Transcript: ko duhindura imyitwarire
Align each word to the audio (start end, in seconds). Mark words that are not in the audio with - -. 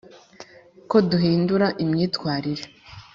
ko 0.89 0.97
duhindura 1.09 1.67
imyitwarire 1.83 2.63